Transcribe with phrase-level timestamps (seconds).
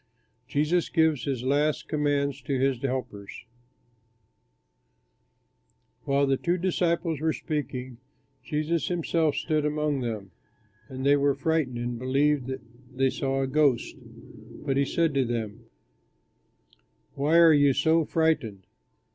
[0.47, 3.45] JESUS GIVES HIS LAST COMMANDS TO HIS HELPERS
[6.05, 7.99] While the two disciples were speaking,
[8.43, 10.31] Jesus himself stood among them.
[10.87, 12.61] And they were frightened and believed that
[12.91, 13.95] they saw a ghost;
[14.65, 15.65] but he said to them,
[17.13, 18.63] "Why are you so frightened?